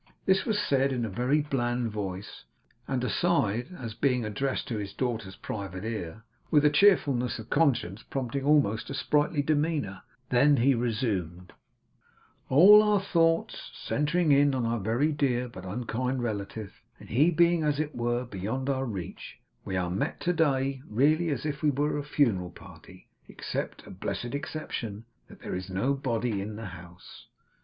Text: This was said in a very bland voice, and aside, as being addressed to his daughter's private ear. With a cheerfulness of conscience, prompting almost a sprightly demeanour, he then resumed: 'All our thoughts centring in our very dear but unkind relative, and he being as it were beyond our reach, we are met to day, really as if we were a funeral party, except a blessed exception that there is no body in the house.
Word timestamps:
This 0.25 0.45
was 0.45 0.57
said 0.57 0.91
in 0.91 1.05
a 1.05 1.09
very 1.09 1.41
bland 1.41 1.91
voice, 1.91 2.45
and 2.87 3.03
aside, 3.03 3.67
as 3.77 3.93
being 3.93 4.25
addressed 4.25 4.67
to 4.69 4.79
his 4.79 4.93
daughter's 4.93 5.35
private 5.35 5.85
ear. 5.85 6.23
With 6.49 6.65
a 6.65 6.71
cheerfulness 6.71 7.37
of 7.37 7.51
conscience, 7.51 8.01
prompting 8.09 8.43
almost 8.43 8.89
a 8.89 8.95
sprightly 8.95 9.43
demeanour, 9.43 10.01
he 10.31 10.35
then 10.35 10.57
resumed: 10.79 11.53
'All 12.49 12.81
our 12.81 12.99
thoughts 12.99 13.69
centring 13.75 14.31
in 14.31 14.55
our 14.55 14.79
very 14.79 15.11
dear 15.11 15.47
but 15.47 15.65
unkind 15.65 16.23
relative, 16.23 16.81
and 16.99 17.09
he 17.09 17.29
being 17.29 17.61
as 17.61 17.79
it 17.79 17.93
were 17.93 18.25
beyond 18.25 18.71
our 18.71 18.85
reach, 18.85 19.37
we 19.63 19.77
are 19.77 19.91
met 19.91 20.19
to 20.21 20.33
day, 20.33 20.81
really 20.89 21.29
as 21.29 21.45
if 21.45 21.61
we 21.61 21.69
were 21.69 21.99
a 21.99 22.03
funeral 22.03 22.49
party, 22.49 23.07
except 23.27 23.85
a 23.85 23.91
blessed 23.91 24.33
exception 24.33 25.05
that 25.27 25.41
there 25.41 25.53
is 25.53 25.69
no 25.69 25.93
body 25.93 26.41
in 26.41 26.55
the 26.55 26.65
house. 26.65 27.27